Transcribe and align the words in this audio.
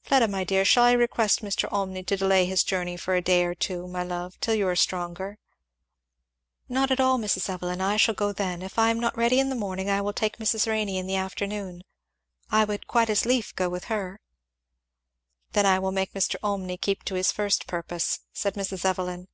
"Fleda, 0.00 0.28
my 0.28 0.44
dear, 0.44 0.64
shall 0.64 0.84
I 0.84 0.92
request 0.92 1.42
Mr. 1.42 1.68
Olmney 1.72 2.04
to 2.06 2.16
delay 2.16 2.44
his 2.46 2.62
journey 2.62 2.96
for 2.96 3.16
a 3.16 3.20
day 3.20 3.44
or 3.44 3.52
two, 3.52 3.88
my 3.88 4.04
love, 4.04 4.38
till 4.38 4.54
you 4.54 4.68
are 4.68 4.76
stronger?" 4.76 5.38
"Not 6.68 6.92
at 6.92 7.00
all, 7.00 7.18
Mrs. 7.18 7.48
Evelyn! 7.48 7.80
I 7.80 7.96
shall 7.96 8.14
go 8.14 8.32
then; 8.32 8.62
if 8.62 8.78
I 8.78 8.90
am 8.90 9.00
not 9.00 9.16
ready 9.18 9.40
in 9.40 9.48
the 9.48 9.56
morning 9.56 9.90
I 9.90 10.00
will 10.00 10.12
take 10.12 10.36
Mrs. 10.38 10.68
Renney 10.68 10.98
in 10.98 11.08
the 11.08 11.16
afternoon 11.16 11.82
I 12.48 12.62
would 12.62 12.86
quite 12.86 13.10
as 13.10 13.26
lief 13.26 13.56
go 13.56 13.68
with 13.68 13.86
her." 13.86 14.20
"Then 15.50 15.66
I 15.66 15.80
will 15.80 15.90
make 15.90 16.12
Mr. 16.14 16.36
Olmney 16.44 16.76
keep 16.80 17.02
to 17.06 17.16
his 17.16 17.32
first 17.32 17.66
purpose," 17.66 18.20
said 18.32 18.54
Mrs. 18.54 18.84
Evelyn. 18.84 19.26